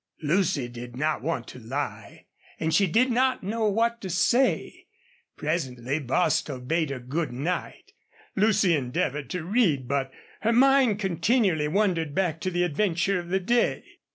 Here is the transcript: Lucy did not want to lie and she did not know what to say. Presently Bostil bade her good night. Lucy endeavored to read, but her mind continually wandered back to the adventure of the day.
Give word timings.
Lucy 0.23 0.67
did 0.67 0.97
not 0.97 1.21
want 1.21 1.45
to 1.47 1.59
lie 1.59 2.25
and 2.59 2.73
she 2.73 2.87
did 2.87 3.11
not 3.11 3.43
know 3.43 3.69
what 3.69 4.01
to 4.01 4.09
say. 4.09 4.87
Presently 5.37 5.99
Bostil 5.99 6.59
bade 6.59 6.89
her 6.89 6.97
good 6.97 7.31
night. 7.31 7.91
Lucy 8.35 8.75
endeavored 8.75 9.29
to 9.29 9.45
read, 9.45 9.87
but 9.87 10.09
her 10.39 10.53
mind 10.53 10.97
continually 10.97 11.67
wandered 11.67 12.15
back 12.15 12.41
to 12.41 12.49
the 12.49 12.63
adventure 12.63 13.19
of 13.19 13.29
the 13.29 13.39
day. 13.39 13.83